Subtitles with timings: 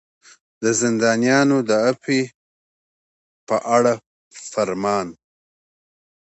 [0.61, 2.21] د زندانیانو د عفوې
[3.47, 3.93] په اړه
[4.51, 5.07] فرمان.